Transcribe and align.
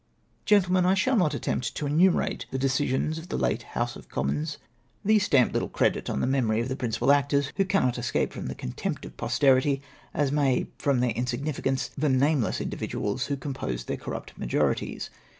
"Grentlemen, 0.49 0.83
I 0.83 0.95
shall 0.95 1.15
not 1.15 1.35
attempt 1.35 1.75
to 1.75 1.85
enumerate 1.85 2.47
the 2.49 2.57
de 2.57 2.65
cisions 2.69 3.19
of 3.19 3.29
the 3.29 3.37
late 3.37 3.61
House 3.77 3.95
of 3.95 4.09
Commons,— 4.09 4.57
these 5.05 5.25
stamp 5.25 5.53
little 5.53 5.69
credit 5.69 6.09
on 6.09 6.21
the 6.21 6.25
memory 6.25 6.59
of 6.59 6.69
the 6.69 6.75
jorincipal 6.75 7.13
actors, 7.13 7.53
who 7.55 7.65
cannot 7.65 7.99
escape 7.99 8.33
from 8.33 8.47
the 8.47 8.55
contempt 8.55 9.05
of 9.05 9.15
posterity, 9.15 9.79
as 10.11 10.31
may, 10.31 10.65
from 10.79 11.01
their 11.01 11.11
insignificance, 11.11 11.91
the 11.95 12.09
nameless 12.09 12.59
individuals 12.59 13.27
who 13.27 13.37
composed 13.37 13.87
their 13.87 13.95
corrupt 13.95 14.35
majorities. 14.39 15.11